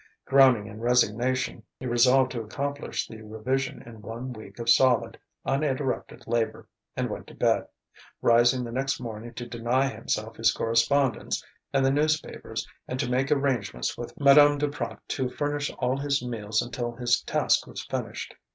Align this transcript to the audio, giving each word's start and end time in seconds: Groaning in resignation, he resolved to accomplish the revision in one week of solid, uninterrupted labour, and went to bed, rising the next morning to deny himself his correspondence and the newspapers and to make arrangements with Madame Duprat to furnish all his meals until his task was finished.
Groaning 0.25 0.65
in 0.65 0.79
resignation, 0.79 1.61
he 1.79 1.85
resolved 1.85 2.31
to 2.31 2.41
accomplish 2.41 3.07
the 3.07 3.21
revision 3.21 3.83
in 3.83 4.01
one 4.01 4.33
week 4.33 4.57
of 4.57 4.67
solid, 4.67 5.15
uninterrupted 5.45 6.25
labour, 6.25 6.67
and 6.97 7.07
went 7.07 7.27
to 7.27 7.35
bed, 7.35 7.67
rising 8.19 8.63
the 8.63 8.71
next 8.71 8.99
morning 8.99 9.31
to 9.35 9.45
deny 9.47 9.87
himself 9.89 10.37
his 10.37 10.51
correspondence 10.51 11.45
and 11.71 11.85
the 11.85 11.91
newspapers 11.91 12.67
and 12.87 12.99
to 12.99 13.07
make 13.07 13.31
arrangements 13.31 13.95
with 13.95 14.19
Madame 14.19 14.57
Duprat 14.57 14.99
to 15.09 15.29
furnish 15.29 15.69
all 15.77 15.97
his 15.97 16.25
meals 16.25 16.63
until 16.63 16.93
his 16.93 17.21
task 17.21 17.67
was 17.67 17.85
finished. 17.85 18.33